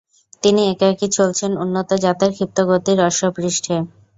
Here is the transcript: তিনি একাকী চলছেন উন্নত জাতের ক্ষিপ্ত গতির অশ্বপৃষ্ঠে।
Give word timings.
তিনি 0.43 0.61
একাকী 0.71 1.07
চলছেন 1.17 1.51
উন্নত 1.63 1.89
জাতের 2.03 2.31
ক্ষিপ্ত 2.33 2.57
গতির 2.69 2.99
অশ্বপৃষ্ঠে। 3.07 3.75